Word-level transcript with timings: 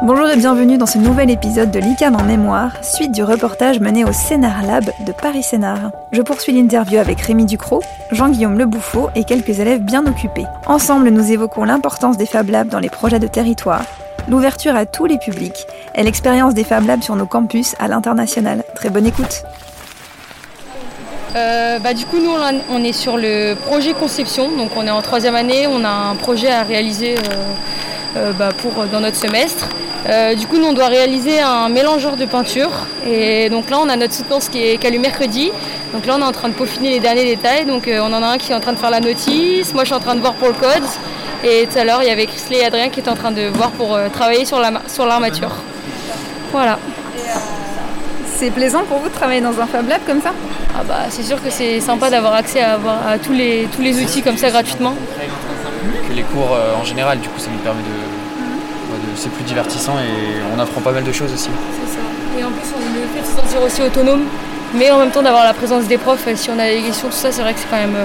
Bonjour 0.00 0.28
et 0.28 0.36
bienvenue 0.36 0.78
dans 0.78 0.86
ce 0.86 0.96
nouvel 0.98 1.28
épisode 1.28 1.72
de 1.72 1.80
l'ICAM 1.80 2.14
en 2.14 2.22
mémoire, 2.22 2.70
suite 2.84 3.10
du 3.10 3.24
reportage 3.24 3.80
mené 3.80 4.04
au 4.04 4.12
Scénar 4.12 4.62
Lab 4.62 4.84
de 5.04 5.10
Paris 5.12 5.42
Scénar. 5.42 5.90
Je 6.12 6.22
poursuis 6.22 6.52
l'interview 6.52 6.98
avec 6.98 7.20
Rémi 7.20 7.46
Ducrot, 7.46 7.82
Jean-Guillaume 8.12 8.56
Le 8.56 8.66
Bouffot 8.66 9.10
et 9.16 9.24
quelques 9.24 9.58
élèves 9.58 9.80
bien 9.80 10.06
occupés. 10.06 10.46
Ensemble, 10.66 11.08
nous 11.10 11.32
évoquons 11.32 11.64
l'importance 11.64 12.16
des 12.16 12.26
Fab 12.26 12.48
Labs 12.48 12.68
dans 12.68 12.78
les 12.78 12.90
projets 12.90 13.18
de 13.18 13.26
territoire, 13.26 13.82
l'ouverture 14.28 14.76
à 14.76 14.86
tous 14.86 15.06
les 15.06 15.18
publics 15.18 15.66
et 15.96 16.04
l'expérience 16.04 16.54
des 16.54 16.64
Fab 16.64 16.86
Labs 16.86 17.02
sur 17.02 17.16
nos 17.16 17.26
campus 17.26 17.74
à 17.80 17.88
l'international. 17.88 18.62
Très 18.76 18.90
bonne 18.90 19.06
écoute. 19.06 19.42
Euh, 21.34 21.78
bah, 21.80 21.92
du 21.92 22.06
coup, 22.06 22.18
nous, 22.18 22.30
on 22.70 22.84
est 22.84 22.92
sur 22.92 23.16
le 23.16 23.54
projet 23.54 23.92
conception. 23.94 24.56
Donc, 24.56 24.70
on 24.76 24.86
est 24.86 24.90
en 24.90 25.02
troisième 25.02 25.34
année. 25.34 25.66
On 25.66 25.84
a 25.84 25.90
un 25.90 26.14
projet 26.14 26.50
à 26.50 26.62
réaliser 26.62 27.16
euh, 27.18 27.52
bah, 28.14 28.50
pour, 28.56 28.72
dans 28.86 29.00
notre 29.00 29.16
semestre. 29.16 29.68
du 30.36 30.46
coup, 30.46 30.58
nous, 30.58 30.66
on 30.66 30.72
doit 30.72 30.86
réaliser 30.86 31.40
un 31.40 31.68
mélangeur 31.68 32.16
de 32.16 32.24
peinture. 32.24 32.70
Et 33.06 33.48
donc 33.50 33.70
là, 33.70 33.78
on 33.80 33.88
a 33.88 33.96
notre 33.96 34.14
soutenance 34.14 34.48
qui 34.48 34.62
est, 34.62 34.78
qui 34.78 34.98
mercredi. 34.98 35.50
Donc 35.92 36.06
là, 36.06 36.16
on 36.18 36.20
est 36.20 36.24
en 36.24 36.32
train 36.32 36.48
de 36.48 36.54
peaufiner 36.54 36.90
les 36.90 37.00
derniers 37.00 37.24
détails. 37.24 37.64
Donc, 37.64 37.88
on 37.88 38.12
en 38.12 38.22
a 38.22 38.26
un 38.26 38.38
qui 38.38 38.52
est 38.52 38.54
en 38.54 38.60
train 38.60 38.72
de 38.72 38.78
faire 38.78 38.90
la 38.90 39.00
notice. 39.00 39.72
Moi, 39.74 39.84
je 39.84 39.88
suis 39.88 39.96
en 39.96 40.00
train 40.00 40.14
de 40.14 40.20
voir 40.20 40.34
pour 40.34 40.48
le 40.48 40.54
code. 40.54 40.84
Et 41.44 41.68
tout 41.70 41.78
à 41.78 41.84
l'heure, 41.84 42.02
il 42.02 42.08
y 42.08 42.12
avait 42.12 42.26
Chrisley 42.26 42.58
et 42.58 42.64
Adrien 42.64 42.88
qui 42.88 43.00
étaient 43.00 43.10
en 43.10 43.16
train 43.16 43.30
de 43.30 43.46
voir 43.46 43.70
pour 43.70 43.98
travailler 44.12 44.44
sur 44.44 44.58
l'armature. 44.58 45.52
voilà. 46.52 46.78
C'est 48.38 48.50
plaisant 48.52 48.84
pour 48.84 48.98
vous 48.98 49.08
de 49.08 49.14
travailler 49.14 49.40
dans 49.40 49.60
un 49.60 49.66
Fab 49.66 49.88
Lab 49.88 50.00
comme 50.06 50.22
ça? 50.22 50.30
Ah 50.78 50.84
bah, 50.86 51.06
C'est 51.10 51.24
sûr 51.24 51.42
que 51.42 51.50
c'est 51.50 51.80
sympa 51.80 52.08
d'avoir 52.08 52.34
accès 52.34 52.60
à, 52.60 52.78
tous, 53.18 53.32
les, 53.32 53.66
tous 53.74 53.82
les 53.82 54.00
outils 54.00 54.22
comme 54.22 54.36
ça 54.36 54.50
gratuitement. 54.50 54.94
Les 56.14 56.22
cours 56.22 56.54
euh, 56.54 56.74
en 56.80 56.84
général, 56.84 57.20
du 57.20 57.28
coup, 57.28 57.38
ça 57.38 57.50
nous 57.50 57.58
permet 57.58 57.82
de. 57.82 59.16
c'est 59.16 59.30
plus 59.30 59.44
divertissant 59.44 59.98
et 59.98 60.40
on 60.54 60.58
apprend 60.58 60.80
pas 60.80 60.92
mal 60.92 61.04
de 61.04 61.12
choses 61.12 61.32
aussi. 61.32 61.50
C'est 61.72 61.94
ça. 61.94 62.00
Et 62.38 62.44
en 62.44 62.50
plus, 62.50 62.68
on 62.76 62.80
le 62.80 63.06
fait 63.14 63.20
de 63.20 63.26
se 63.26 63.40
sentir 63.40 63.62
aussi 63.62 63.82
autonome, 63.82 64.24
mais 64.74 64.90
en 64.90 64.98
même 64.98 65.10
temps 65.10 65.22
d'avoir 65.22 65.44
la 65.44 65.54
présence 65.54 65.84
des 65.84 65.98
profs. 65.98 66.28
Si 66.34 66.50
on 66.50 66.58
a 66.58 66.68
des 66.68 66.82
questions, 66.82 67.08
tout 67.08 67.14
ça, 67.14 67.32
c'est 67.32 67.42
vrai 67.42 67.54
que 67.54 67.60
c'est 67.60 67.68
quand 67.70 67.76
même 67.76 67.96
euh, 67.96 68.04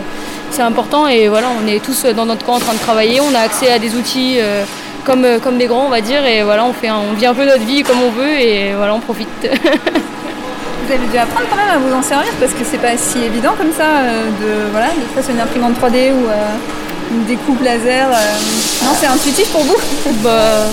c'est 0.52 0.62
important. 0.62 1.08
Et 1.08 1.28
voilà, 1.28 1.48
on 1.62 1.68
est 1.68 1.84
tous 1.84 2.06
dans 2.06 2.26
notre 2.26 2.46
coin 2.46 2.56
en 2.56 2.60
train 2.60 2.74
de 2.74 2.80
travailler. 2.80 3.22
On 3.22 3.34
a 3.36 3.40
accès 3.40 3.72
à 3.72 3.80
des 3.80 3.96
outils. 3.96 4.38
Euh, 4.40 4.64
comme, 5.06 5.28
comme 5.42 5.58
des 5.58 5.66
grands 5.66 5.86
on 5.88 5.90
va 5.90 6.00
dire 6.00 6.26
et 6.26 6.44
voilà 6.44 6.64
on 6.64 6.72
fait 6.72 6.90
on 6.90 7.12
vit 7.12 7.26
un 7.26 7.34
peu 7.34 7.44
notre 7.44 7.66
vie 7.66 7.84
comme 7.84 8.02
on 8.02 8.12
veut 8.12 8.40
et 8.40 8.74
voilà 8.74 8.96
on 8.96 9.02
profite. 9.02 9.28
Vous 10.86 10.92
avez 10.92 11.08
dû 11.08 11.18
apprendre 11.18 11.48
quand 11.50 11.56
même 11.56 11.70
à 11.70 11.78
vous 11.78 11.94
en 11.96 12.02
servir 12.02 12.32
parce 12.42 12.52
que 12.52 12.66
c'est 12.66 12.78
pas 12.78 12.98
si 12.98 13.20
évident 13.24 13.54
comme 13.58 13.72
ça 13.72 13.84
euh, 13.84 14.26
de, 14.28 14.72
voilà, 14.72 14.88
de 14.88 15.22
faire 15.22 15.34
une 15.34 15.40
imprimante 15.40 15.76
3D 15.80 16.12
ou 16.12 16.28
euh, 16.28 16.34
une 17.14 17.26
découpe 17.26 17.62
laser. 17.64 18.10
Euh. 18.10 18.86
Non, 18.86 18.92
c'est 19.00 19.08
intuitif 19.08 19.50
pour 19.50 19.62
vous 19.62 19.78
bah... 20.24 20.66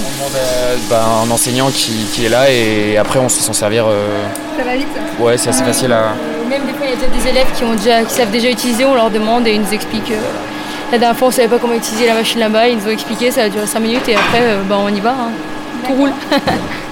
bah, 0.89 1.05
Un 1.25 1.31
enseignant 1.31 1.71
qui, 1.71 2.25
est 2.25 2.29
là 2.29 2.51
et 2.51 2.97
après 2.97 3.19
on 3.19 3.29
sait 3.29 3.43
s'en 3.43 3.53
servir. 3.53 3.87
Ça 4.57 4.65
va 4.65 4.77
vite 4.77 4.89
Ouais, 5.19 5.37
c'est 5.37 5.51
assez 5.51 5.65
facile 5.65 5.93
à. 5.93 6.15
Même 6.49 6.63
des 6.67 6.73
fois, 6.73 6.87
il 6.87 6.91
y 6.91 6.93
a 6.93 6.97
déjà 6.97 7.23
des 7.23 7.29
élèves 7.29 7.47
qui, 7.55 7.63
ont 7.63 7.75
déjà, 7.75 8.03
qui 8.03 8.15
savent 8.15 8.31
déjà 8.31 8.51
utiliser, 8.51 8.85
on 8.85 8.95
leur 8.95 9.11
demande 9.11 9.47
et 9.47 9.53
ils 9.53 9.61
nous 9.61 9.73
expliquent. 9.73 10.13
La 10.91 10.99
dernière 10.99 11.17
fois, 11.17 11.29
on 11.29 11.31
ne 11.31 11.37
savait 11.37 11.49
pas 11.49 11.59
comment 11.59 11.75
utiliser 11.75 12.07
la 12.07 12.15
machine 12.15 12.41
là-bas, 12.41 12.67
ils 12.67 12.77
nous 12.77 12.87
ont 12.87 12.91
expliqué, 12.91 13.31
ça 13.31 13.45
a 13.45 13.49
duré 13.49 13.67
5 13.67 13.79
minutes 13.79 14.09
et 14.09 14.17
après, 14.17 14.57
bah, 14.69 14.77
on 14.81 14.89
y 14.89 14.99
va. 14.99 15.11
Hein. 15.11 15.31
Tout 15.87 15.95
roule. 15.95 16.13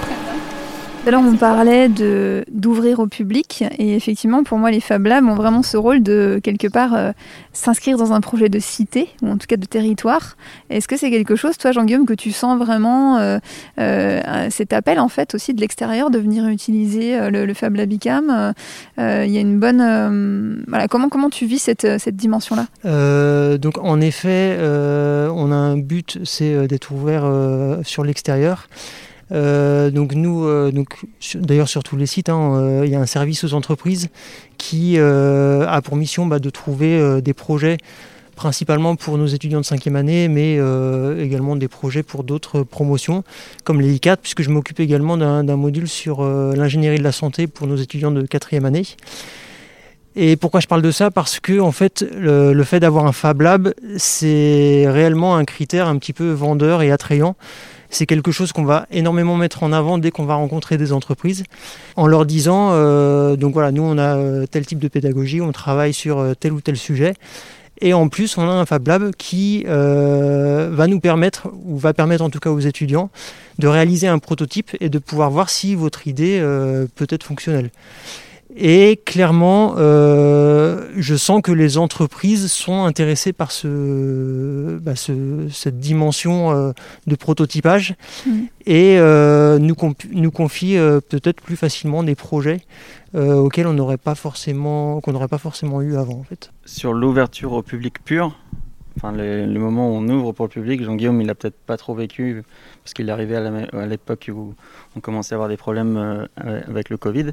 Alors 1.08 1.22
on 1.26 1.36
parlait 1.36 1.88
d'ouvrir 1.88 2.98
au 2.98 3.06
public 3.06 3.64
et 3.78 3.96
effectivement 3.96 4.44
pour 4.44 4.58
moi 4.58 4.70
les 4.70 4.80
Fab 4.80 5.06
Labs 5.06 5.24
ont 5.24 5.36
vraiment 5.36 5.62
ce 5.62 5.78
rôle 5.78 6.02
de 6.02 6.38
quelque 6.42 6.68
part 6.68 6.92
euh, 6.92 7.12
s'inscrire 7.54 7.96
dans 7.96 8.12
un 8.12 8.20
projet 8.20 8.50
de 8.50 8.58
cité 8.58 9.08
ou 9.22 9.30
en 9.30 9.38
tout 9.38 9.46
cas 9.46 9.56
de 9.56 9.64
territoire. 9.64 10.36
Est-ce 10.68 10.86
que 10.86 10.98
c'est 10.98 11.10
quelque 11.10 11.34
chose 11.34 11.56
toi 11.56 11.72
Jean-Guillaume 11.72 12.04
que 12.04 12.12
tu 12.12 12.30
sens 12.30 12.58
vraiment 12.58 13.16
euh, 13.16 13.38
euh, 13.80 14.48
cet 14.50 14.74
appel 14.74 15.00
en 15.00 15.08
fait 15.08 15.34
aussi 15.34 15.54
de 15.54 15.62
l'extérieur 15.62 16.10
de 16.10 16.18
venir 16.18 16.46
utiliser 16.46 17.30
le, 17.30 17.54
Fab 17.54 17.74
Lab 17.76 17.90
ICAM 17.90 18.52
Il 18.98 19.30
y 19.30 19.38
a 19.38 19.40
une 19.40 19.58
bonne 19.58 20.62
voilà 20.68 20.88
comment 20.88 21.08
comment 21.08 21.30
tu 21.30 21.46
vis 21.46 21.58
cette, 21.58 21.98
cette 21.98 22.16
dimension 22.16 22.54
là 22.54 23.56
Donc 23.56 23.78
en 23.78 23.98
effet 24.02 24.58
on 24.60 25.52
a 25.52 25.56
un 25.56 25.78
but 25.78 26.18
c'est 26.24 26.68
d'être 26.68 26.92
ouvert 26.92 27.24
sur 27.82 28.04
l'extérieur. 28.04 28.68
Euh, 29.32 29.90
donc 29.90 30.14
nous, 30.14 30.44
euh, 30.44 30.72
d'ailleurs 31.34 31.68
sur 31.68 31.82
tous 31.82 31.96
les 31.96 32.06
sites, 32.06 32.28
hein, 32.28 32.54
euh, 32.54 32.82
il 32.84 32.90
y 32.90 32.94
a 32.94 33.00
un 33.00 33.06
service 33.06 33.44
aux 33.44 33.54
entreprises 33.54 34.08
qui 34.56 34.98
a 34.98 35.80
pour 35.82 35.96
mission 35.96 36.26
bah, 36.26 36.38
de 36.38 36.50
trouver 36.50 37.20
des 37.22 37.34
projets 37.34 37.78
principalement 38.34 38.94
pour 38.96 39.18
nos 39.18 39.26
étudiants 39.26 39.60
de 39.60 39.64
cinquième 39.64 39.96
année, 39.96 40.28
mais 40.28 40.58
également 41.18 41.56
des 41.56 41.68
projets 41.68 42.02
pour 42.02 42.24
d'autres 42.24 42.62
promotions, 42.62 43.22
comme 43.64 43.80
les 43.80 43.96
I4, 43.96 44.16
puisque 44.16 44.42
je 44.42 44.50
m'occupe 44.50 44.80
également 44.80 45.16
d'un 45.16 45.56
module 45.56 45.88
sur 45.88 46.22
l'ingénierie 46.24 46.98
de 46.98 47.04
la 47.04 47.12
santé 47.12 47.46
pour 47.46 47.66
nos 47.66 47.76
étudiants 47.76 48.10
de 48.10 48.22
quatrième 48.22 48.64
année. 48.64 48.84
Et 50.16 50.36
pourquoi 50.36 50.58
je 50.58 50.66
parle 50.66 50.82
de 50.82 50.90
ça? 50.90 51.12
Parce 51.12 51.38
que 51.38 51.60
en 51.60 51.70
fait, 51.70 52.04
le, 52.16 52.52
le 52.52 52.64
fait 52.64 52.80
d'avoir 52.80 53.06
un 53.06 53.12
Fab 53.12 53.40
Lab, 53.40 53.72
c'est 53.96 54.86
réellement 54.88 55.36
un 55.36 55.44
critère 55.44 55.86
un 55.86 55.96
petit 55.98 56.12
peu 56.12 56.30
vendeur 56.30 56.82
et 56.82 56.90
attrayant 56.90 57.36
c'est 57.90 58.06
quelque 58.06 58.32
chose 58.32 58.52
qu'on 58.52 58.64
va 58.64 58.86
énormément 58.90 59.36
mettre 59.36 59.62
en 59.62 59.72
avant 59.72 59.98
dès 59.98 60.10
qu'on 60.10 60.24
va 60.24 60.34
rencontrer 60.34 60.76
des 60.76 60.92
entreprises, 60.92 61.44
en 61.96 62.06
leur 62.06 62.26
disant, 62.26 62.70
euh, 62.72 63.36
donc 63.36 63.54
voilà, 63.54 63.72
nous 63.72 63.82
on 63.82 63.98
a 63.98 64.16
euh, 64.16 64.46
tel 64.46 64.66
type 64.66 64.78
de 64.78 64.88
pédagogie, 64.88 65.40
on 65.40 65.52
travaille 65.52 65.94
sur 65.94 66.18
euh, 66.18 66.34
tel 66.34 66.52
ou 66.52 66.60
tel 66.60 66.76
sujet. 66.76 67.14
Et 67.80 67.94
en 67.94 68.08
plus, 68.08 68.36
on 68.36 68.42
a 68.42 68.52
un 68.52 68.66
Fab 68.66 68.88
Lab 68.88 69.12
qui 69.16 69.62
va 69.62 70.86
nous 70.88 70.98
permettre, 70.98 71.46
ou 71.64 71.78
va 71.78 71.94
permettre 71.94 72.24
en 72.24 72.28
tout 72.28 72.40
cas 72.40 72.50
aux 72.50 72.58
étudiants, 72.58 73.08
de 73.60 73.68
réaliser 73.68 74.08
un 74.08 74.18
prototype 74.18 74.76
et 74.80 74.88
de 74.88 74.98
pouvoir 74.98 75.30
voir 75.30 75.48
si 75.48 75.76
votre 75.76 76.08
idée 76.08 76.40
peut 76.96 77.06
être 77.08 77.22
fonctionnelle. 77.22 77.70
Et 78.60 79.00
clairement, 79.04 79.74
euh, 79.78 80.88
je 80.96 81.14
sens 81.14 81.42
que 81.42 81.52
les 81.52 81.78
entreprises 81.78 82.50
sont 82.50 82.84
intéressées 82.84 83.32
par 83.32 83.52
ce, 83.52 84.78
bah, 84.78 84.94
cette 84.96 85.78
dimension 85.78 86.50
euh, 86.50 86.72
de 87.06 87.14
prototypage 87.14 87.94
mm. 88.26 88.30
et 88.66 88.98
euh, 88.98 89.60
nous, 89.60 89.76
nous 90.10 90.30
confient 90.32 90.76
peut-être 91.08 91.40
plus 91.40 91.54
facilement 91.54 92.02
des 92.02 92.16
projets 92.16 92.60
auxquels 93.14 93.66
on 93.66 93.72
n'aurait 93.72 93.96
pas 93.96 94.14
forcément, 94.14 95.00
qu'on 95.00 95.12
n'aurait 95.12 95.28
pas 95.28 95.38
forcément 95.38 95.80
eu 95.80 95.96
avant. 95.96 96.18
En 96.18 96.24
fait. 96.24 96.50
Sur 96.66 96.92
l'ouverture 96.92 97.52
au 97.52 97.62
public 97.62 98.04
pur, 98.04 98.36
enfin 98.98 99.12
le, 99.12 99.46
moment 99.58 99.90
où 99.90 99.94
on 99.94 100.08
ouvre 100.08 100.32
pour 100.32 100.46
le 100.46 100.50
public, 100.50 100.82
Jean-Guillaume, 100.82 101.20
il 101.20 101.26
n'a 101.28 101.34
peut-être 101.34 101.58
pas 101.66 101.76
trop 101.76 101.94
vécu 101.94 102.42
parce 102.82 102.94
qu'il 102.94 103.08
est 103.08 103.12
arrivé 103.12 103.36
à 103.36 103.86
l'époque 103.86 104.30
où 104.32 104.54
on 104.96 105.00
commençait 105.00 105.34
à 105.34 105.36
avoir 105.36 105.48
des 105.48 105.56
problèmes 105.56 105.96
euh, 105.96 106.60
avec 106.66 106.90
le 106.90 106.96
Covid. 106.96 107.26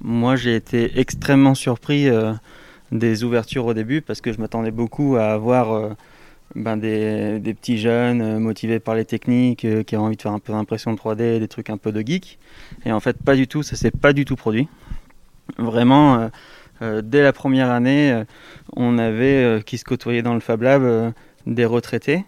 Moi, 0.00 0.36
j'ai 0.36 0.54
été 0.54 0.98
extrêmement 1.00 1.56
surpris 1.56 2.08
euh, 2.08 2.32
des 2.92 3.24
ouvertures 3.24 3.66
au 3.66 3.74
début 3.74 4.02
parce 4.02 4.20
que 4.20 4.32
je 4.32 4.40
m'attendais 4.40 4.70
beaucoup 4.70 5.16
à 5.16 5.32
avoir 5.32 5.72
euh, 5.72 5.90
ben, 6.54 6.76
des, 6.76 7.40
petits 7.42 7.78
jeunes 7.78 8.38
motivés 8.38 8.78
par 8.78 8.94
les 8.94 9.04
techniques, 9.04 9.66
qui 9.86 9.96
ont 9.96 10.04
envie 10.04 10.16
de 10.16 10.22
faire 10.22 10.32
un 10.32 10.38
peu 10.38 10.52
d'impression 10.52 10.94
3D, 10.94 11.40
des 11.40 11.48
trucs 11.48 11.70
un 11.70 11.76
peu 11.76 11.90
de 11.90 12.06
geek. 12.06 12.38
Et 12.86 12.92
en 12.92 13.00
fait, 13.00 13.16
pas 13.20 13.34
du 13.34 13.48
tout, 13.48 13.64
ça 13.64 13.74
s'est 13.74 13.90
pas 13.90 14.12
du 14.12 14.24
tout 14.24 14.36
produit. 14.36 14.68
Vraiment, 15.58 16.30
dès 16.80 17.22
la 17.22 17.32
première 17.32 17.70
année, 17.70 18.24
on 18.74 18.98
avait 18.98 19.62
qui 19.64 19.78
se 19.78 19.84
côtoyaient 19.84 20.22
dans 20.22 20.34
le 20.34 20.40
Fab 20.40 20.62
Lab 20.62 21.12
des 21.46 21.64
retraités, 21.64 22.24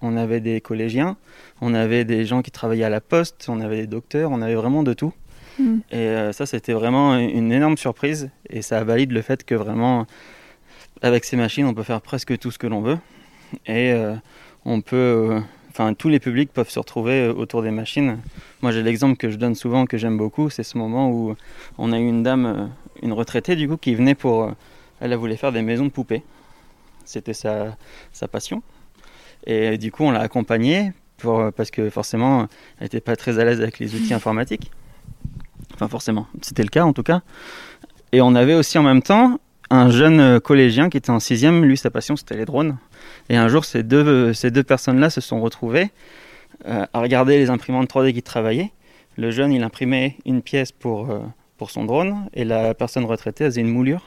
on 0.00 0.16
avait 0.16 0.40
des 0.40 0.60
collégiens, 0.60 1.16
on 1.60 1.74
avait 1.74 2.04
des 2.04 2.24
gens 2.24 2.42
qui 2.42 2.50
travaillaient 2.50 2.84
à 2.84 2.90
la 2.90 3.00
poste, 3.00 3.46
on 3.48 3.60
avait 3.60 3.82
des 3.82 3.86
docteurs, 3.86 4.30
on 4.30 4.42
avait 4.42 4.54
vraiment 4.54 4.82
de 4.82 4.92
tout. 4.94 5.12
Mm. 5.58 5.78
Et 5.90 5.96
euh, 5.96 6.32
ça, 6.32 6.46
c'était 6.46 6.72
vraiment 6.72 7.16
une 7.16 7.52
énorme 7.52 7.76
surprise. 7.76 8.30
Et 8.50 8.62
ça 8.62 8.82
valide 8.84 9.12
le 9.12 9.22
fait 9.22 9.44
que 9.44 9.54
vraiment, 9.54 10.06
avec 11.02 11.24
ces 11.24 11.36
machines, 11.36 11.66
on 11.66 11.74
peut 11.74 11.82
faire 11.82 12.00
presque 12.00 12.38
tout 12.38 12.50
ce 12.50 12.58
que 12.58 12.66
l'on 12.66 12.80
veut. 12.80 12.98
Et 13.66 13.92
euh, 13.92 14.14
on 14.64 14.80
peut. 14.80 14.96
Euh, 14.96 15.40
enfin, 15.70 15.94
tous 15.94 16.08
les 16.08 16.20
publics 16.20 16.52
peuvent 16.52 16.70
se 16.70 16.78
retrouver 16.78 17.28
autour 17.28 17.62
des 17.62 17.70
machines. 17.70 18.18
Moi, 18.60 18.72
j'ai 18.72 18.82
l'exemple 18.82 19.16
que 19.16 19.30
je 19.30 19.36
donne 19.36 19.54
souvent, 19.54 19.86
que 19.86 19.98
j'aime 19.98 20.16
beaucoup, 20.16 20.50
c'est 20.50 20.62
ce 20.62 20.78
moment 20.78 21.10
où 21.10 21.34
on 21.78 21.92
a 21.92 21.98
eu 21.98 22.06
une 22.06 22.22
dame, 22.22 22.70
une 23.02 23.12
retraitée 23.12 23.56
du 23.56 23.68
coup, 23.68 23.76
qui 23.76 23.94
venait 23.94 24.14
pour. 24.14 24.52
Elle 25.00 25.14
voulait 25.16 25.36
faire 25.36 25.52
des 25.52 25.62
maisons 25.62 25.84
de 25.84 25.90
poupées. 25.90 26.22
C'était 27.04 27.34
sa, 27.34 27.76
sa 28.12 28.28
passion. 28.28 28.62
Et 29.46 29.76
du 29.78 29.90
coup, 29.90 30.04
on 30.04 30.12
l'a 30.12 30.20
accompagnée 30.20 30.92
parce 31.56 31.70
que 31.70 31.90
forcément, 31.90 32.48
elle 32.78 32.84
n'était 32.84 33.00
pas 33.00 33.16
très 33.16 33.38
à 33.38 33.44
l'aise 33.44 33.60
avec 33.60 33.78
les 33.78 33.94
outils 33.94 34.14
informatiques. 34.20 34.70
Enfin, 35.74 35.88
forcément, 35.88 36.26
c'était 36.42 36.62
le 36.62 36.68
cas 36.68 36.84
en 36.84 36.92
tout 36.92 37.02
cas. 37.02 37.22
Et 38.12 38.20
on 38.20 38.34
avait 38.34 38.54
aussi 38.54 38.78
en 38.78 38.82
même 38.82 39.02
temps 39.02 39.38
un 39.70 39.90
jeune 39.90 40.38
collégien 40.40 40.90
qui 40.90 40.98
était 40.98 41.10
en 41.10 41.20
sixième. 41.20 41.64
Lui, 41.64 41.76
sa 41.76 41.90
passion, 41.90 42.14
c'était 42.14 42.36
les 42.36 42.44
drones. 42.44 42.76
Et 43.28 43.36
un 43.36 43.48
jour, 43.48 43.64
ces 43.64 43.82
deux, 43.82 44.32
ces 44.34 44.50
deux 44.50 44.62
personnes-là 44.62 45.10
se 45.10 45.20
sont 45.20 45.40
retrouvées 45.40 45.90
euh, 46.66 46.84
à 46.92 47.00
regarder 47.00 47.38
les 47.38 47.50
imprimantes 47.50 47.88
3D 47.88 48.12
qui 48.12 48.22
travaillaient. 48.22 48.72
Le 49.16 49.30
jeune, 49.30 49.52
il 49.52 49.62
imprimait 49.62 50.16
une 50.26 50.42
pièce 50.42 50.72
pour, 50.72 51.10
euh, 51.10 51.20
pour 51.62 51.70
son 51.70 51.84
drone 51.84 52.28
et 52.34 52.44
la 52.44 52.74
personne 52.74 53.04
retraitée 53.04 53.44
faisait 53.44 53.60
une 53.60 53.70
moulure 53.70 54.02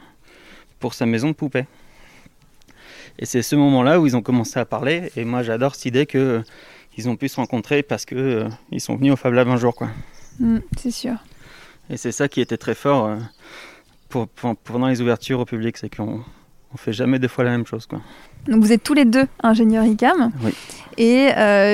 pour 0.81 0.93
sa 0.93 1.05
maison 1.05 1.29
de 1.29 1.33
poupée. 1.33 1.63
Et 3.17 3.25
c'est 3.25 3.41
ce 3.41 3.55
moment-là 3.55 3.97
où 3.97 4.05
ils 4.05 4.17
ont 4.17 4.21
commencé 4.21 4.59
à 4.59 4.65
parler. 4.65 5.09
Et 5.15 5.23
moi, 5.23 5.41
j'adore 5.41 5.73
cette 5.73 5.85
idée 5.85 6.05
que 6.05 6.43
ils 6.97 7.07
ont 7.07 7.15
pu 7.15 7.29
se 7.29 7.37
rencontrer 7.37 7.81
parce 7.81 8.03
que 8.03 8.45
ils 8.71 8.81
sont 8.81 8.97
venus 8.97 9.13
au 9.13 9.15
Fab 9.15 9.31
Lab 9.31 9.47
un 9.47 9.55
jour. 9.55 9.73
Quoi. 9.73 9.87
Mm, 10.41 10.57
c'est 10.77 10.91
sûr. 10.91 11.13
Et 11.89 11.95
c'est 11.95 12.11
ça 12.11 12.27
qui 12.27 12.41
était 12.41 12.57
très 12.57 12.75
fort 12.75 13.15
pour, 14.09 14.27
pendant 14.27 14.87
les 14.87 14.99
ouvertures 14.99 15.39
au 15.39 15.45
public, 15.45 15.77
c'est 15.77 15.95
qu'on 15.95 16.25
on 16.73 16.77
fait 16.77 16.91
jamais 16.91 17.19
deux 17.19 17.29
fois 17.29 17.45
la 17.45 17.51
même 17.51 17.65
chose. 17.65 17.85
Quoi. 17.85 18.01
Donc 18.49 18.61
vous 18.61 18.73
êtes 18.73 18.83
tous 18.83 18.95
les 18.95 19.05
deux 19.05 19.27
ingénieurs 19.43 19.85
ICAM 19.85 20.33
oui. 20.43 20.53
et 20.97 21.27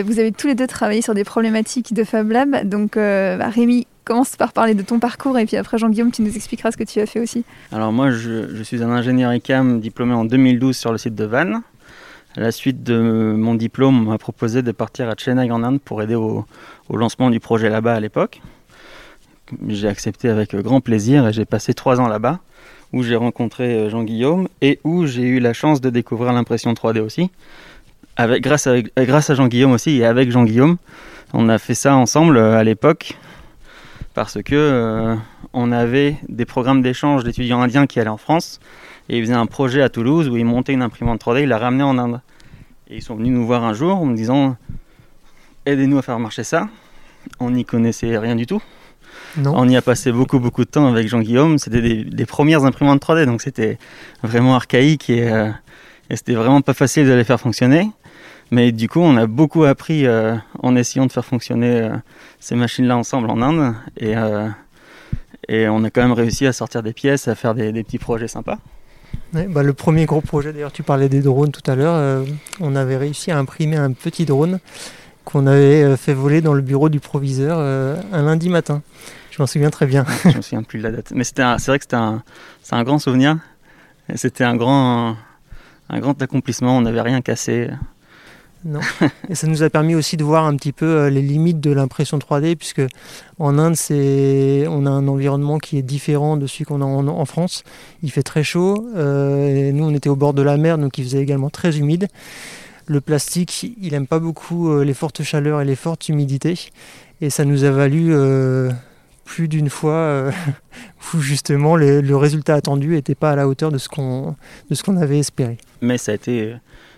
vous 0.03 0.19
avez 0.19 0.31
tous 0.31 0.45
les 0.45 0.53
deux 0.53 0.67
travaillé 0.67 1.01
sur 1.01 1.15
des 1.15 1.23
problématiques 1.23 1.91
de 1.91 2.03
Fab 2.03 2.29
Lab. 2.29 2.69
Donc 2.69 2.97
bah, 2.97 3.49
Rémi, 3.49 3.87
commence 4.11 4.35
par 4.35 4.51
parler 4.51 4.73
de 4.73 4.81
ton 4.81 4.99
parcours 4.99 5.39
et 5.39 5.45
puis 5.45 5.55
après 5.55 5.77
Jean-Guillaume, 5.77 6.11
tu 6.11 6.21
nous 6.21 6.35
expliqueras 6.35 6.71
ce 6.71 6.77
que 6.77 6.83
tu 6.83 6.99
as 6.99 7.05
fait 7.05 7.21
aussi. 7.21 7.45
Alors 7.71 7.93
moi, 7.93 8.11
je, 8.11 8.61
suis 8.61 8.83
un 8.83 8.89
ingénieur 8.89 9.33
ICAM 9.33 9.79
diplômé 9.79 10.13
en 10.13 10.25
2012 10.25 10.75
sur 10.75 10.91
le 10.91 10.97
site 10.97 11.15
de 11.15 11.23
Vannes. 11.23 11.61
À 12.35 12.41
la 12.41 12.51
suite 12.51 12.83
de 12.83 12.99
mon 13.37 13.55
diplôme, 13.55 14.05
on 14.05 14.11
m'a 14.11 14.17
proposé 14.17 14.63
de 14.63 14.71
partir 14.73 15.07
à 15.07 15.15
Chennai 15.15 15.49
en 15.49 15.63
Inde 15.63 15.79
pour 15.79 16.01
aider 16.01 16.15
au, 16.15 16.45
lancement 16.89 17.29
du 17.29 17.39
projet 17.39 17.69
là-bas 17.69 17.93
à 17.93 18.01
l'époque. 18.01 18.41
J'ai 19.69 19.87
accepté 19.87 20.27
avec 20.27 20.53
grand 20.55 20.81
plaisir 20.81 21.25
et 21.25 21.31
j'ai 21.31 21.45
passé 21.45 21.73
trois 21.73 22.01
ans 22.01 22.09
là-bas 22.09 22.39
où 22.91 23.03
j'ai 23.03 23.15
rencontré 23.15 23.75
euh, 23.75 23.89
Jean-Guillaume 23.89 24.49
et 24.61 24.81
où 24.83 25.05
j'ai 25.05 25.23
eu 25.23 25.39
la 25.39 25.53
chance 25.53 25.79
de 25.79 25.89
découvrir 25.89 26.33
l'impression 26.33 26.73
3D 26.73 26.99
aussi. 26.99 27.31
Avec, 28.17 28.43
grâce, 28.43 28.67
à, 28.67 28.81
grâce 28.81 29.29
à 29.29 29.35
Jean-Guillaume 29.35 29.71
aussi 29.71 29.99
et 29.99 30.05
avec 30.05 30.31
Jean-Guillaume, 30.31 30.75
on 31.31 31.47
a 31.47 31.57
fait 31.57 31.75
ça 31.75 31.95
ensemble 31.95 32.35
euh, 32.35 32.57
à 32.57 32.63
l'époque 32.65 33.15
parce 34.13 34.41
que 34.41 34.55
euh, 34.55 35.15
on 35.53 35.71
avait 35.71 36.17
des 36.27 36.45
programmes 36.45 36.81
d'échange 36.81 37.23
d'étudiants 37.23 37.61
indiens 37.61 37.87
qui 37.87 37.99
allaient 37.99 38.09
en 38.09 38.17
France 38.17 38.59
et 39.09 39.17
ils 39.17 39.23
faisaient 39.23 39.33
un 39.33 39.45
projet 39.45 39.81
à 39.81 39.89
Toulouse 39.89 40.29
où 40.29 40.37
ils 40.37 40.45
montaient 40.45 40.73
une 40.73 40.81
imprimante 40.81 41.21
3D, 41.21 41.43
ils 41.43 41.49
la 41.49 41.57
ramenaient 41.57 41.83
en 41.83 41.97
Inde. 41.97 42.21
Et 42.89 42.97
ils 42.97 43.01
sont 43.01 43.15
venus 43.15 43.31
nous 43.31 43.45
voir 43.45 43.63
un 43.63 43.73
jour 43.73 43.97
en 43.97 44.05
me 44.05 44.15
disant 44.15 44.57
aidez-nous 45.65 45.97
à 45.97 46.01
faire 46.01 46.19
marcher 46.19 46.43
ça. 46.43 46.67
On 47.39 47.51
n'y 47.51 47.65
connaissait 47.65 48.17
rien 48.17 48.35
du 48.35 48.45
tout. 48.45 48.61
On 49.45 49.69
y 49.69 49.77
a 49.77 49.81
passé 49.81 50.11
beaucoup 50.11 50.39
beaucoup 50.39 50.65
de 50.65 50.69
temps 50.69 50.87
avec 50.87 51.07
Jean-Guillaume. 51.07 51.57
C'était 51.57 52.03
des, 52.03 52.25
premières 52.25 52.65
imprimantes 52.65 53.01
3D, 53.01 53.25
donc 53.25 53.41
c'était 53.41 53.77
vraiment 54.23 54.55
archaïque 54.55 55.09
et, 55.09 55.31
euh, 55.31 55.49
et 56.11 56.17
c'était 56.17 56.33
vraiment 56.33 56.59
pas 56.59 56.73
facile 56.73 57.07
de 57.07 57.13
les 57.13 57.23
faire 57.23 57.39
fonctionner. 57.39 57.89
Mais 58.51 58.73
du 58.73 58.89
coup, 58.89 58.99
on 58.99 59.15
a 59.15 59.27
beaucoup 59.27 59.63
appris 59.63 60.05
euh, 60.05 60.35
en 60.59 60.75
essayant 60.75 61.05
de 61.05 61.11
faire 61.11 61.23
fonctionner 61.23 61.83
euh, 61.83 61.95
ces 62.41 62.55
machines-là 62.55 62.97
ensemble 62.97 63.29
en 63.29 63.41
Inde. 63.41 63.73
Et, 63.95 64.17
euh, 64.17 64.49
et 65.47 65.69
on 65.69 65.85
a 65.85 65.89
quand 65.89 66.01
même 66.01 66.11
réussi 66.11 66.45
à 66.45 66.51
sortir 66.51 66.83
des 66.83 66.91
pièces, 66.91 67.29
à 67.29 67.35
faire 67.35 67.55
des, 67.55 67.71
petits 67.71 67.97
projets 67.97 68.27
sympas. 68.27 68.57
bah 69.31 69.63
le 69.63 69.71
premier 69.71 70.05
gros 70.05 70.19
projet, 70.19 70.51
d'ailleurs, 70.51 70.73
tu 70.73 70.83
parlais 70.83 71.07
des 71.07 71.21
drones 71.21 71.51
tout 71.51 71.71
à 71.71 71.75
l'heure. 71.75 72.25
on 72.59 72.75
avait 72.75 72.97
réussi 72.97 73.31
à 73.31 73.37
imprimer 73.37 73.77
un 73.77 73.93
petit 73.93 74.25
drone 74.25 74.59
qu'on 75.23 75.47
avait 75.47 75.95
fait 75.95 76.13
voler 76.13 76.41
dans 76.41 76.53
le 76.53 76.61
bureau 76.61 76.89
du 76.89 76.99
proviseur 76.99 77.59
un 77.59 78.21
lundi 78.21 78.49
matin. 78.49 78.81
Je 79.29 79.41
m'en 79.41 79.47
souviens 79.47 79.69
très 79.69 79.85
bien. 79.85 80.05
Je 80.25 80.35
me 80.35 80.41
souviens 80.41 80.63
plus 80.63 80.79
de 80.79 80.83
la 80.83 80.91
date. 80.91 81.13
Mais 81.15 81.23
c'est 81.23 81.39
vrai 81.39 81.79
que 81.79 81.85
c'était 81.85 81.95
un, 81.95 82.21
un 82.71 82.83
grand 82.83 82.99
souvenir. 82.99 83.37
C'était 84.15 84.43
un 84.43 84.57
grand, 84.57 85.15
un 85.91 85.99
grand 85.99 86.19
accomplissement. 86.21 86.77
On 86.77 86.81
n'avait 86.81 87.01
rien 87.01 87.21
cassé. 87.21 87.69
Non. 88.63 88.79
Et 89.29 89.35
ça 89.35 89.47
nous 89.47 89.63
a 89.63 89.69
permis 89.69 89.95
aussi 89.95 90.17
de 90.17 90.23
voir 90.23 90.45
un 90.45 90.55
petit 90.55 90.71
peu 90.71 90.85
euh, 90.85 91.09
les 91.09 91.21
limites 91.21 91.59
de 91.59 91.71
l'impression 91.71 92.17
3D, 92.17 92.55
puisque 92.55 92.81
en 93.39 93.57
Inde, 93.57 93.75
c'est, 93.75 94.65
on 94.67 94.85
a 94.85 94.89
un 94.89 95.07
environnement 95.07 95.57
qui 95.57 95.77
est 95.77 95.81
différent 95.81 96.37
de 96.37 96.47
celui 96.47 96.65
qu'on 96.65 96.81
a 96.81 96.85
en, 96.85 97.25
France. 97.25 97.63
Il 98.03 98.11
fait 98.11 98.23
très 98.23 98.43
chaud. 98.43 98.87
Euh, 98.95 99.69
et 99.69 99.71
nous, 99.73 99.85
on 99.85 99.93
était 99.93 100.09
au 100.09 100.15
bord 100.15 100.33
de 100.33 100.41
la 100.41 100.57
mer, 100.57 100.77
donc 100.77 100.97
il 100.97 101.03
faisait 101.03 101.21
également 101.21 101.49
très 101.49 101.77
humide. 101.77 102.07
Le 102.87 103.01
plastique, 103.01 103.75
il 103.81 103.91
n'aime 103.91 104.07
pas 104.07 104.19
beaucoup 104.19 104.71
euh, 104.71 104.83
les 104.83 104.93
fortes 104.93 105.23
chaleurs 105.23 105.61
et 105.61 105.65
les 105.65 105.75
fortes 105.75 106.09
humidités. 106.09 106.71
Et 107.21 107.29
ça 107.29 107.45
nous 107.45 107.63
a 107.63 107.71
valu 107.71 108.13
plus 109.25 109.47
d'une 109.47 109.69
fois 109.69 110.31
où 111.13 111.19
justement 111.19 111.75
le 111.75 112.15
résultat 112.15 112.55
attendu 112.55 112.89
n'était 112.89 113.15
pas 113.15 113.31
à 113.31 113.35
la 113.35 113.47
hauteur 113.47 113.71
de 113.71 113.77
ce 113.77 113.89
qu'on, 113.89 114.35
de 114.69 114.75
ce 114.75 114.83
qu'on 114.83 114.97
avait 114.97 115.19
espéré. 115.19 115.57
Mais 115.81 115.97
ça 115.97 116.11
a 116.11 116.15
été 116.15 116.55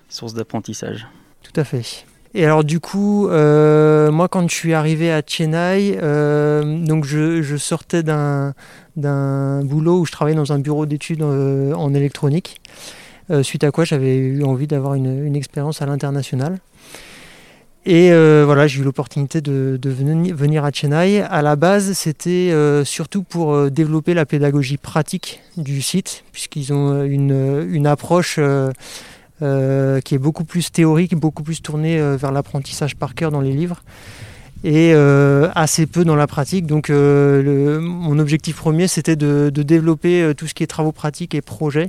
source 0.09 0.33
d'apprentissage. 0.33 1.07
Tout 1.41 1.59
à 1.59 1.63
fait. 1.63 2.05
Et 2.35 2.45
alors 2.45 2.63
du 2.63 2.79
coup, 2.79 3.27
euh, 3.27 4.11
moi 4.11 4.27
quand 4.27 4.49
je 4.49 4.55
suis 4.55 4.73
arrivé 4.73 5.11
à 5.11 5.21
Chennai, 5.25 5.99
euh, 6.01 6.79
donc 6.79 7.05
je, 7.05 7.57
sortais 7.57 8.01
d'un, 8.01 8.53
boulot 8.95 9.99
où 9.99 10.05
je 10.05 10.11
travaillais 10.11 10.35
dans 10.35 10.51
un 10.51 10.59
bureau 10.59 10.87
d'études 10.87 11.21
euh, 11.21 11.73
en 11.73 11.93
électronique, 11.93 12.59
suite 13.41 13.63
à 13.63 13.71
quoi 13.71 13.85
j'avais 13.85 14.15
eu 14.15 14.43
envie 14.43 14.67
d'avoir 14.67 14.95
une, 14.95 15.35
expérience 15.35 15.81
à 15.81 15.85
l'international. 15.85 16.59
Et 17.85 18.11
voilà, 18.45 18.67
j'ai 18.67 18.81
eu 18.81 18.83
l'opportunité 18.83 19.41
de, 19.41 19.79
venir, 19.83 20.65
à 20.65 20.71
Chennai. 20.71 21.21
À 21.21 21.41
la 21.41 21.55
base, 21.55 21.93
c'était 21.93 22.53
surtout 22.85 23.23
pour 23.23 23.69
développer 23.69 24.13
la 24.13 24.25
pédagogie 24.25 24.77
pratique 24.77 25.41
du 25.57 25.81
site, 25.81 26.23
puisqu'ils 26.31 26.71
ont 26.73 27.03
une, 27.03 27.87
approche 27.87 28.39
euh, 29.43 29.99
qui 29.99 30.15
est 30.15 30.19
beaucoup 30.19 30.45
plus 30.45 30.71
théorique, 30.71 31.15
beaucoup 31.15 31.43
plus 31.43 31.61
tourné 31.61 31.99
euh, 31.99 32.15
vers 32.15 32.31
l'apprentissage 32.31 32.95
par 32.95 33.13
cœur 33.13 33.29
dans 33.29 33.41
les 33.41 33.51
livres 33.51 33.83
et 34.63 34.91
euh, 34.93 35.49
assez 35.53 35.85
peu 35.85 36.05
dans 36.05 36.15
la 36.15 36.27
pratique. 36.27 36.65
Donc 36.65 36.89
mon 36.89 38.19
objectif 38.19 38.55
premier, 38.55 38.87
c'était 38.87 39.17
de, 39.17 39.49
développer 39.49 40.33
tout 40.37 40.47
ce 40.47 40.53
qui 40.53 40.63
est 40.63 40.67
travaux 40.67 40.93
pratiques 40.93 41.35
et 41.35 41.41
projets 41.41 41.87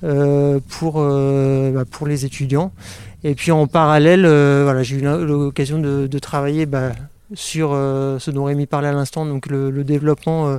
pour, 0.00 0.94
bah, 0.94 1.84
pour 1.90 2.06
les 2.06 2.24
étudiants. 2.24 2.72
Et 3.22 3.34
puis 3.34 3.52
en 3.52 3.66
parallèle, 3.66 4.22
voilà, 4.22 4.82
j'ai 4.82 4.96
eu 4.96 5.00
l'occasion 5.02 5.78
de, 5.78 6.18
travailler 6.18 6.66
bah, 6.66 6.92
sur 7.34 7.70
ce 7.70 8.30
dont 8.30 8.44
Rémi 8.44 8.66
parlait 8.66 8.88
à 8.88 8.92
l'instant, 8.92 9.26
donc 9.26 9.46
le 9.46 9.84
développement 9.84 10.58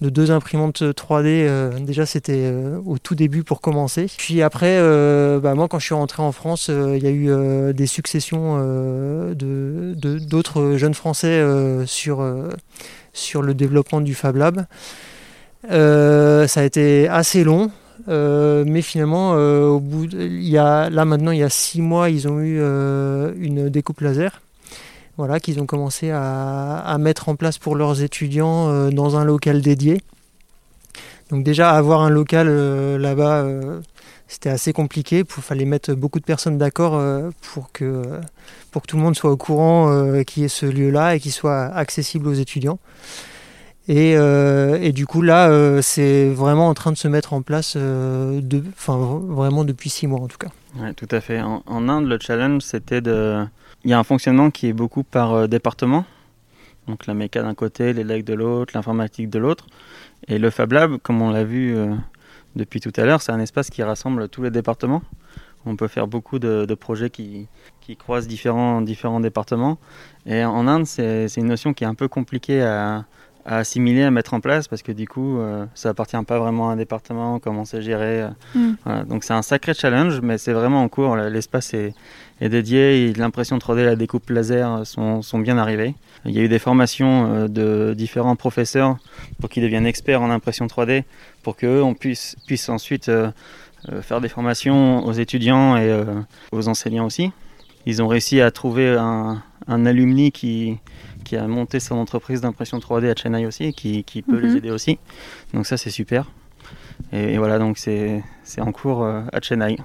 de 0.00 0.10
deux 0.10 0.30
imprimantes 0.30 0.82
3D. 0.82 1.24
Euh, 1.26 1.78
déjà, 1.80 2.06
c'était 2.06 2.44
euh, 2.44 2.78
au 2.86 2.98
tout 2.98 3.14
début 3.14 3.42
pour 3.42 3.60
commencer. 3.60 4.06
Puis 4.16 4.42
après, 4.42 4.78
euh, 4.78 5.40
bah, 5.40 5.54
moi, 5.54 5.68
quand 5.68 5.78
je 5.78 5.86
suis 5.86 5.94
rentré 5.94 6.22
en 6.22 6.32
France, 6.32 6.68
il 6.68 7.02
y 7.02 7.06
a 7.06 7.10
eu 7.10 7.74
des 7.74 7.86
successions 7.86 8.58
de, 8.58 9.94
d'autres 9.94 10.76
jeunes 10.76 10.94
Français 10.94 11.44
sur, 11.86 12.24
sur 13.12 13.42
le 13.42 13.54
développement 13.54 14.00
du 14.00 14.14
Fab 14.14 14.36
Lab. 14.36 14.66
ça 15.68 16.60
a 16.60 16.64
été 16.64 17.08
assez 17.08 17.44
long. 17.44 17.70
Mais 18.06 18.82
finalement, 18.82 19.34
a, 19.34 20.90
là 20.90 21.04
maintenant, 21.04 21.30
il 21.32 21.38
y 21.38 21.42
a 21.42 21.50
six 21.50 21.80
mois, 21.82 22.10
ils 22.10 22.28
ont 22.28 22.40
eu 22.40 22.58
une 22.60 23.68
découpe 23.68 24.00
laser 24.00 24.40
voilà, 25.18 25.40
qu'ils 25.40 25.60
ont 25.60 25.66
commencé 25.66 26.10
à, 26.12 26.96
mettre 27.00 27.28
en 27.28 27.34
place 27.34 27.58
pour 27.58 27.74
leurs 27.74 28.02
étudiants 28.02 28.68
euh, 28.68 28.90
dans 28.90 29.16
un 29.16 29.24
local 29.24 29.60
dédié. 29.60 30.00
Donc 31.30 31.44
déjà 31.44 31.72
avoir 31.72 32.02
un 32.02 32.08
local 32.08 32.46
euh, 32.48 32.98
là-bas, 32.98 33.42
euh, 33.42 33.80
c'était 34.28 34.48
assez 34.48 34.72
compliqué. 34.72 35.24
Il 35.36 35.42
fallait 35.42 35.64
mettre 35.64 35.92
beaucoup 35.94 36.20
de 36.20 36.24
personnes 36.24 36.56
d'accord 36.56 37.02
pour, 37.52 37.72
que, 37.72 38.04
pour 38.70 38.82
que 38.82 38.86
tout 38.86 38.96
le 38.96 39.02
monde 39.02 39.16
soit 39.16 39.32
au 39.32 39.36
courant 39.36 40.22
qu'il 40.24 40.44
y 40.44 40.46
ait 40.46 40.50
ce 40.50 40.66
lieu-là 40.66 41.16
et 41.16 41.20
qu'il 41.20 41.32
soit 41.32 41.64
accessible 41.64 42.28
aux 42.28 42.34
étudiants. 42.34 42.78
Et, 43.88 44.92
du 44.92 45.06
coup 45.06 45.22
là, 45.22 45.80
c'est 45.82 46.28
vraiment 46.28 46.68
en 46.68 46.74
train 46.74 46.92
de 46.92 46.96
se 46.96 47.08
mettre 47.08 47.32
en 47.32 47.42
place, 47.42 47.76
de, 47.76 48.62
vraiment 48.86 49.64
depuis 49.64 49.90
six 49.90 50.06
mois 50.06 50.20
en 50.20 50.28
tout 50.28 50.38
cas. 50.38 50.48
Oui, 50.78 50.94
tout 50.94 51.08
à 51.10 51.20
fait. 51.20 51.40
en 51.40 51.88
Inde, 51.88 52.06
le 52.06 52.18
challenge, 52.20 52.62
c'était 52.62 53.00
de 53.00 53.46
il 53.84 53.90
y 53.90 53.94
a 53.94 53.98
un 53.98 54.04
fonctionnement 54.04 54.50
qui 54.50 54.66
est 54.66 54.72
beaucoup 54.72 55.04
par 55.04 55.32
euh, 55.32 55.46
département. 55.46 56.04
Donc 56.86 57.06
la 57.06 57.14
méca 57.14 57.42
d'un 57.42 57.54
côté, 57.54 57.92
l'élec 57.92 58.24
de 58.24 58.34
l'autre, 58.34 58.72
l'informatique 58.74 59.30
de 59.30 59.38
l'autre. 59.38 59.66
Et 60.26 60.38
le 60.38 60.50
Fab 60.50 60.72
Lab, 60.72 60.98
comme 60.98 61.22
on 61.22 61.30
l'a 61.30 61.44
vu 61.44 61.76
euh, 61.76 61.94
depuis 62.56 62.80
tout 62.80 62.92
à 62.96 63.04
l'heure, 63.04 63.22
c'est 63.22 63.32
un 63.32 63.40
espace 63.40 63.70
qui 63.70 63.82
rassemble 63.82 64.28
tous 64.28 64.42
les 64.42 64.50
départements. 64.50 65.02
On 65.66 65.76
peut 65.76 65.88
faire 65.88 66.06
beaucoup 66.06 66.38
de, 66.38 66.74
projets 66.74 67.10
qui, 67.10 67.46
croisent 67.98 68.26
différents, 68.26 68.80
différents 68.80 69.20
départements. 69.20 69.78
Et 70.24 70.44
en 70.44 70.66
Inde, 70.66 70.86
c'est 70.86 71.26
une 71.36 71.46
notion 71.46 71.74
qui 71.74 71.84
est 71.84 71.86
un 71.86 71.94
peu 71.94 72.08
compliquée 72.08 72.62
à, 72.62 73.04
à 73.48 73.56
assimiler, 73.56 74.02
à 74.02 74.10
mettre 74.10 74.34
en 74.34 74.40
place, 74.40 74.68
parce 74.68 74.82
que 74.82 74.92
du 74.92 75.08
coup, 75.08 75.38
euh, 75.38 75.64
ça 75.74 75.88
appartient 75.88 76.22
pas 76.26 76.38
vraiment 76.38 76.68
à 76.68 76.74
un 76.74 76.76
département, 76.76 77.38
comment 77.38 77.64
c'est 77.64 77.80
géré. 77.80 78.22
Euh. 78.22 78.28
Mm. 78.54 79.04
Donc 79.08 79.24
c'est 79.24 79.32
un 79.32 79.40
sacré 79.40 79.72
challenge, 79.72 80.20
mais 80.20 80.36
c'est 80.36 80.52
vraiment 80.52 80.82
en 80.82 80.88
cours. 80.88 81.16
L'espace 81.16 81.72
est, 81.72 81.94
est, 82.42 82.50
dédié, 82.50 83.10
l'impression 83.14 83.56
3D, 83.56 83.84
la 83.84 83.96
découpe 83.96 84.28
laser 84.28 84.86
sont, 84.86 85.22
sont, 85.22 85.38
bien 85.38 85.56
arrivées. 85.56 85.94
Il 86.26 86.32
y 86.32 86.40
a 86.40 86.42
eu 86.42 86.48
des 86.48 86.58
formations 86.58 87.32
euh, 87.32 87.48
de 87.48 87.94
différents 87.96 88.36
professeurs 88.36 88.98
pour 89.40 89.48
qu'ils 89.48 89.62
deviennent 89.62 89.86
experts 89.86 90.20
en 90.20 90.30
impression 90.30 90.66
3D, 90.66 91.04
pour 91.42 91.56
qu'eux, 91.56 91.82
on 91.82 91.94
puisse, 91.94 92.36
puisse 92.46 92.68
ensuite 92.68 93.10
faire 94.02 94.20
des 94.20 94.28
formations 94.28 95.06
aux 95.06 95.12
étudiants 95.12 95.78
et 95.78 96.04
aux 96.52 96.68
enseignants 96.68 97.06
aussi. 97.06 97.32
Ils 97.86 98.02
ont 98.02 98.08
réussi 98.08 98.42
à 98.42 98.50
trouver 98.50 98.96
un, 98.98 99.42
un 99.68 99.86
alumni 99.86 100.32
qui, 100.32 100.78
qui 101.28 101.36
a 101.36 101.46
monté 101.46 101.78
son 101.78 101.96
entreprise 101.96 102.40
d'impression 102.40 102.78
3D 102.78 103.10
à 103.10 103.14
Chennai 103.14 103.44
aussi, 103.44 103.74
qui, 103.74 104.02
qui 104.02 104.22
peut 104.22 104.38
les 104.38 104.48
mhm. 104.48 104.56
aider 104.56 104.70
aussi. 104.70 104.98
Donc 105.52 105.66
ça, 105.66 105.76
c'est 105.76 105.90
super. 105.90 106.30
Et, 107.12 107.36
voilà, 107.36 107.58
donc 107.58 107.76
c'est 107.76 108.22
en 108.58 108.72
cours 108.72 109.04
euh, 109.04 109.20
à 109.32 109.40
Chennai. 109.40 109.76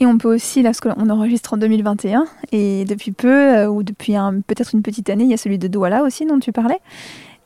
Et 0.00 0.06
on 0.06 0.18
peut 0.18 0.34
aussi, 0.34 0.62
là, 0.62 0.72
on 0.96 1.10
enregistre 1.10 1.54
en 1.54 1.56
2021, 1.56 2.24
et 2.52 2.84
depuis 2.84 3.12
peu, 3.12 3.66
ou 3.66 3.82
depuis 3.82 4.14
peut-être 4.46 4.74
une 4.74 4.82
petite 4.82 5.10
année, 5.10 5.24
il 5.24 5.30
y 5.30 5.34
a 5.34 5.36
celui 5.36 5.58
de 5.58 5.66
Douala 5.66 6.02
aussi 6.02 6.24
dont 6.24 6.38
tu 6.38 6.52
parlais, 6.52 6.78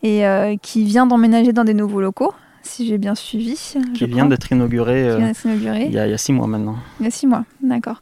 et 0.03 0.25
qui 0.61 0.85
vient 0.85 1.07
d'emménager 1.07 1.55
dans 1.55 1.65
des 1.65 1.73
nouveaux 1.73 2.03
locaux 2.03 2.35
si 2.63 2.87
j'ai 2.87 2.99
bien 2.99 3.15
suivi. 3.15 3.75
Qui 3.95 4.07
vient 4.07 4.27
d'être 4.27 4.51
inauguré, 4.51 5.09
euh, 5.09 5.33
il, 5.45 5.93
y 5.93 5.99
a, 5.99 6.19
six 6.19 6.33
mois 6.33 6.47
maintenant. 6.47 6.77
Il 7.01 7.05
y 7.05 7.07
a 7.07 7.11
six 7.11 7.27
mois, 7.27 7.45
d'accord. 7.63 8.01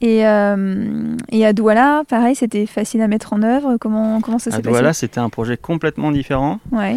Et, 0.00 0.26
euh, 0.26 1.16
et, 1.30 1.46
à 1.46 1.52
Douala, 1.52 2.02
pareil, 2.08 2.34
c'était 2.34 2.66
facile 2.66 3.02
à 3.02 3.08
mettre 3.08 3.32
en 3.32 3.42
œuvre. 3.42 3.76
Comment, 3.78 4.20
comment 4.20 4.38
ça 4.38 4.50
s'est 4.50 4.58
passé? 4.58 4.68
À 4.68 4.70
Douala, 4.70 4.92
c'était 4.92 5.20
un 5.20 5.28
projet 5.28 5.56
complètement 5.56 6.10
différent. 6.10 6.60
Ouais. 6.72 6.96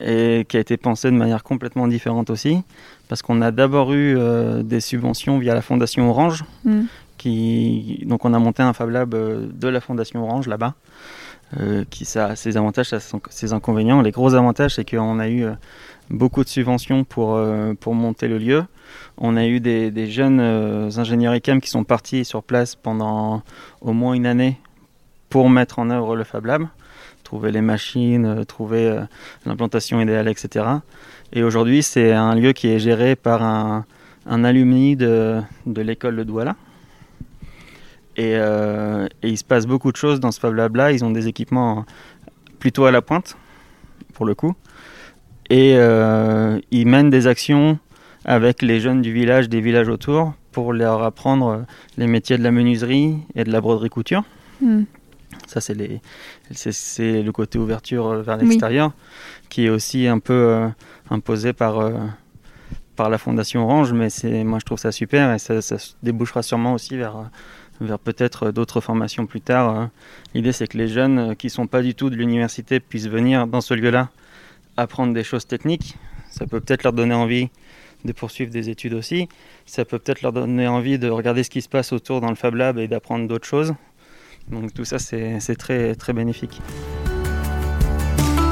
Et 0.00 0.44
qui 0.48 0.56
a 0.56 0.60
été 0.60 0.76
pensé 0.76 1.10
de 1.10 1.16
manière 1.16 1.42
complètement 1.42 1.88
différente 1.88 2.30
aussi. 2.30 2.62
Parce 3.08 3.22
qu'on 3.22 3.40
a 3.40 3.50
d'abord 3.50 3.92
eu 3.92 4.16
euh, 4.18 4.62
des 4.62 4.80
subventions 4.80 5.38
via 5.38 5.54
la 5.54 5.62
Fondation 5.62 6.08
Orange. 6.10 6.44
Hmm. 6.64 6.82
Qui, 7.18 8.04
donc 8.06 8.24
on 8.26 8.34
a 8.34 8.38
monté 8.38 8.62
un 8.62 8.74
Fab 8.74 8.90
Lab 8.90 9.14
de 9.14 9.68
la 9.68 9.80
Fondation 9.80 10.22
Orange 10.22 10.48
là-bas. 10.48 10.74
qui 11.88 12.04
ça 12.04 12.26
a 12.26 12.36
ses 12.36 12.58
avantages, 12.58 12.90
ça 12.90 12.96
a 12.96 13.00
ses 13.30 13.52
inconvénients. 13.54 14.02
Les 14.02 14.10
gros 14.10 14.34
avantages, 14.34 14.74
c'est 14.74 14.88
qu'on 14.88 15.18
a 15.18 15.28
eu 15.28 15.46
beaucoup 16.10 16.44
de 16.44 16.48
subventions 16.48 17.04
pour, 17.04 17.34
euh, 17.34 17.74
pour 17.74 17.94
monter 17.94 18.28
le 18.28 18.38
lieu. 18.38 18.64
On 19.18 19.36
a 19.36 19.46
eu 19.46 19.60
des, 19.60 19.90
des 19.90 20.06
jeunes 20.06 20.40
euh, 20.40 20.90
ingénieurs 20.96 21.34
ICAM 21.34 21.60
qui 21.60 21.70
sont 21.70 21.84
partis 21.84 22.24
sur 22.24 22.42
place 22.42 22.74
pendant 22.74 23.42
au 23.80 23.92
moins 23.92 24.14
une 24.14 24.26
année 24.26 24.58
pour 25.28 25.50
mettre 25.50 25.78
en 25.78 25.90
œuvre 25.90 26.16
le 26.16 26.24
Fab 26.24 26.46
Lab, 26.46 26.66
trouver 27.24 27.50
les 27.50 27.60
machines, 27.60 28.26
euh, 28.26 28.44
trouver 28.44 29.00
l'implantation 29.44 30.00
idéale, 30.00 30.28
etc. 30.28 30.66
Et 31.32 31.42
aujourd'hui, 31.42 31.82
c'est 31.82 32.12
un 32.12 32.34
lieu 32.34 32.52
qui 32.52 32.68
est 32.68 32.78
géré 32.78 33.16
par 33.16 33.42
un, 33.42 33.84
un 34.26 34.44
alumni 34.44 34.96
de, 34.96 35.40
de 35.66 35.82
l'école 35.82 36.16
de 36.16 36.22
Douala. 36.22 36.56
Et, 38.18 38.32
et, 38.32 39.28
il 39.28 39.36
se 39.36 39.44
passe 39.44 39.66
beaucoup 39.66 39.92
de 39.92 39.96
choses 39.98 40.20
dans 40.20 40.32
ce 40.32 40.40
Fab 40.40 40.54
Lab 40.54 40.76
là. 40.76 40.90
Ils 40.90 41.04
ont 41.04 41.10
des 41.10 41.28
équipements 41.28 41.84
plutôt 42.58 42.86
à 42.86 42.90
la 42.90 43.02
pointe, 43.02 43.36
pour 44.14 44.24
le 44.24 44.34
coup 44.34 44.54
et 45.50 45.74
euh, 45.76 46.58
ils 46.70 46.86
mènent 46.86 47.10
des 47.10 47.26
actions 47.26 47.78
avec 48.24 48.62
les 48.62 48.80
jeunes 48.80 49.02
du 49.02 49.12
village, 49.12 49.48
des 49.48 49.60
villages 49.60 49.88
autour, 49.88 50.34
pour 50.50 50.72
leur 50.72 51.02
apprendre 51.02 51.64
les 51.96 52.06
métiers 52.06 52.38
de 52.38 52.42
la 52.42 52.50
menuiserie 52.50 53.18
et 53.34 53.44
de 53.44 53.52
la 53.52 53.60
broderie 53.60 53.90
couture. 53.90 54.24
Hmm. 54.60 54.82
Ça, 55.46 55.60
c'est, 55.60 55.74
les, 55.74 56.00
c'est, 56.50 57.22
le 57.22 57.30
côté 57.30 57.58
ouverture 57.58 58.22
vers 58.22 58.36
l'extérieur, 58.36 58.92
qui 59.48 59.66
est 59.66 59.68
aussi 59.68 60.06
un 60.06 60.18
peu 60.18 60.32
euh, 60.32 60.68
imposé 61.10 61.52
par, 61.52 61.78
euh, 61.78 61.92
par 62.96 63.10
la 63.10 63.18
Fondation 63.18 63.64
Orange, 63.64 63.92
mais 63.92 64.10
c'est, 64.10 64.42
moi 64.44 64.58
je 64.58 64.64
trouve 64.64 64.78
ça 64.78 64.90
super 64.90 65.32
et 65.34 65.38
ça, 65.38 65.62
ça 65.62 65.76
débouchera 66.02 66.42
sûrement 66.42 66.72
aussi 66.72 66.96
vers, 66.96 67.30
vers 67.80 67.98
peut-être 67.98 68.50
d'autres 68.50 68.80
formations 68.80 69.26
plus 69.26 69.40
tard. 69.40 69.90
L'idée, 70.34 70.52
c'est 70.52 70.66
que 70.66 70.78
les 70.78 70.88
jeunes 70.88 71.36
qui 71.36 71.46
ne 71.46 71.52
sont 71.52 71.66
pas 71.66 71.82
du 71.82 71.94
tout 71.94 72.10
de 72.10 72.16
l'université 72.16 72.80
puissent 72.80 73.08
venir 73.08 73.46
dans 73.46 73.60
ce 73.60 73.74
lieu-là 73.74 74.08
apprendre 74.76 75.14
des 75.14 75.24
choses 75.24 75.46
techniques. 75.46 75.96
Ça 76.30 76.46
peut 76.46 76.60
peut-être 76.60 76.82
leur 76.82 76.92
donner 76.92 77.14
envie 77.14 77.48
de 78.04 78.12
poursuivre 78.12 78.50
des 78.50 78.68
études 78.68 78.94
aussi. 78.94 79.28
Ça 79.64 79.84
peut 79.84 79.98
peut-être 79.98 80.22
leur 80.22 80.32
donner 80.32 80.68
envie 80.68 80.98
de 80.98 81.08
regarder 81.08 81.42
ce 81.42 81.50
qui 81.50 81.62
se 81.62 81.68
passe 81.68 81.92
autour 81.92 82.20
dans 82.20 82.28
le 82.28 82.36
Fab 82.36 82.54
Lab 82.54 82.78
et 82.78 82.88
d'apprendre 82.88 83.26
d'autres 83.26 83.46
choses. 83.46 83.74
Donc 84.48 84.72
tout 84.72 84.84
ça, 84.84 84.98
c'est 84.98 85.56
très, 85.56 85.94
très 85.94 86.12
bénéfique. 86.12 86.60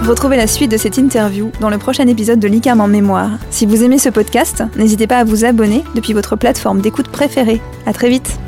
Retrouvez 0.02 0.36
la 0.36 0.46
suite 0.46 0.70
de 0.70 0.76
cette 0.76 0.98
interview 0.98 1.50
dans 1.60 1.70
le 1.70 1.78
prochain 1.78 2.06
épisode 2.06 2.38
de 2.38 2.46
l'ICAM 2.46 2.80
en 2.80 2.88
mémoire. 2.88 3.38
Si 3.50 3.64
vous 3.64 3.82
aimez 3.82 3.98
ce 3.98 4.10
podcast, 4.10 4.62
n'hésitez 4.76 5.06
pas 5.06 5.18
à 5.18 5.24
vous 5.24 5.46
abonner 5.46 5.82
depuis 5.94 6.12
votre 6.12 6.36
plateforme 6.36 6.82
d'écoute 6.82 7.08
préférée. 7.08 7.60
À 7.86 7.94
très 7.94 8.10
vite 8.10 8.38